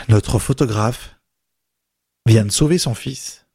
Notre 0.08 0.38
photographe 0.38 1.16
vient 2.26 2.44
de 2.44 2.50
sauver 2.50 2.78
son 2.78 2.94
fils. 2.94 3.46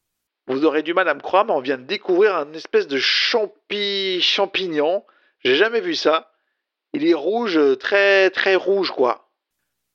Vous 0.48 0.64
aurez 0.64 0.84
du 0.84 0.94
mal 0.94 1.08
à 1.08 1.16
me 1.16 1.22
croire, 1.22 1.46
mais 1.46 1.54
on 1.54 1.62
vient 1.62 1.78
de 1.78 1.84
découvrir 1.84 2.36
un 2.36 2.52
espèce 2.54 2.88
de 2.88 3.00
champi 3.00 4.22
champignon. 4.22 5.04
J'ai 5.44 5.56
jamais 5.56 5.82
vu 5.82 5.96
ça. 5.96 6.32
Il 6.94 7.08
est 7.08 7.16
rouge, 7.16 7.60
très 7.80 8.30
très 8.30 8.56
rouge 8.56 8.92
quoi. 8.92 9.32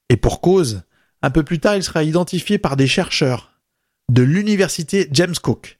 Et 0.08 0.16
pour 0.16 0.40
cause, 0.40 0.82
un 1.22 1.30
peu 1.30 1.44
plus 1.44 1.60
tard, 1.60 1.76
il 1.76 1.84
sera 1.84 2.02
identifié 2.02 2.58
par 2.58 2.76
des 2.76 2.88
chercheurs 2.88 3.47
de 4.10 4.22
l'université 4.22 5.08
James 5.12 5.34
Cook. 5.40 5.78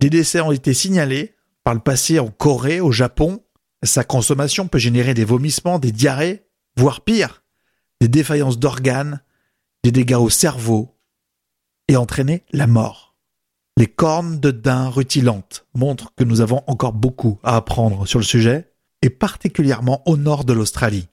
Des 0.00 0.10
décès 0.10 0.40
ont 0.40 0.52
été 0.52 0.74
signalés 0.74 1.34
par 1.62 1.74
le 1.74 1.80
passé 1.80 2.18
en 2.18 2.28
Corée, 2.28 2.80
au 2.80 2.92
Japon. 2.92 3.44
Sa 3.82 4.04
consommation 4.04 4.66
peut 4.66 4.78
générer 4.78 5.14
des 5.14 5.24
vomissements, 5.24 5.78
des 5.78 5.92
diarrhées, 5.92 6.46
voire 6.76 7.02
pire, 7.02 7.42
des 8.00 8.08
défaillances 8.08 8.58
d'organes, 8.58 9.22
des 9.84 9.92
dégâts 9.92 10.14
au 10.14 10.30
cerveau 10.30 10.96
et 11.88 11.96
entraîner 11.96 12.44
la 12.52 12.66
mort. 12.66 13.16
Les 13.76 13.86
cornes 13.86 14.40
de 14.40 14.50
daim 14.50 14.88
rutilantes 14.88 15.66
montrent 15.74 16.12
que 16.14 16.24
nous 16.24 16.40
avons 16.40 16.62
encore 16.66 16.92
beaucoup 16.92 17.38
à 17.42 17.56
apprendre 17.56 18.06
sur 18.06 18.18
le 18.18 18.24
sujet, 18.24 18.70
et 19.02 19.10
particulièrement 19.10 20.02
au 20.06 20.16
nord 20.18 20.44
de 20.44 20.52
l'Australie. 20.52 21.08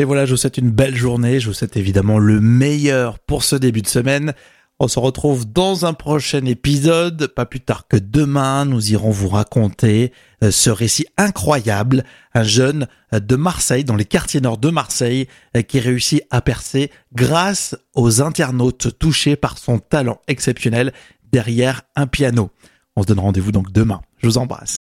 Et 0.00 0.04
voilà, 0.04 0.24
je 0.24 0.30
vous 0.30 0.38
souhaite 0.38 0.56
une 0.56 0.70
belle 0.70 0.96
journée. 0.96 1.40
Je 1.40 1.48
vous 1.48 1.52
souhaite 1.52 1.76
évidemment 1.76 2.18
le 2.18 2.40
meilleur 2.40 3.18
pour 3.18 3.44
ce 3.44 3.54
début 3.54 3.82
de 3.82 3.86
semaine. 3.86 4.32
On 4.78 4.88
se 4.88 4.98
retrouve 4.98 5.44
dans 5.52 5.84
un 5.84 5.92
prochain 5.92 6.42
épisode, 6.46 7.26
pas 7.26 7.44
plus 7.44 7.60
tard 7.60 7.86
que 7.86 7.98
demain. 7.98 8.64
Nous 8.64 8.92
irons 8.92 9.10
vous 9.10 9.28
raconter 9.28 10.10
euh, 10.42 10.50
ce 10.50 10.70
récit 10.70 11.04
incroyable. 11.18 12.04
Un 12.32 12.44
jeune 12.44 12.88
euh, 13.12 13.20
de 13.20 13.36
Marseille, 13.36 13.84
dans 13.84 13.94
les 13.94 14.06
quartiers 14.06 14.40
nord 14.40 14.56
de 14.56 14.70
Marseille, 14.70 15.28
euh, 15.54 15.60
qui 15.60 15.80
réussit 15.80 16.22
à 16.30 16.40
percer 16.40 16.90
grâce 17.12 17.76
aux 17.94 18.22
internautes 18.22 18.98
touchés 18.98 19.36
par 19.36 19.58
son 19.58 19.80
talent 19.80 20.22
exceptionnel 20.28 20.94
derrière 21.30 21.82
un 21.94 22.06
piano. 22.06 22.48
On 22.96 23.02
se 23.02 23.06
donne 23.06 23.20
rendez-vous 23.20 23.52
donc 23.52 23.70
demain. 23.70 24.00
Je 24.16 24.28
vous 24.28 24.38
embrasse. 24.38 24.79